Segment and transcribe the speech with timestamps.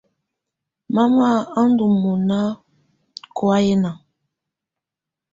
[0.95, 1.25] Mama
[1.59, 2.37] á ndɔ́ mɔna
[3.37, 3.91] kɔ̀áyɛna.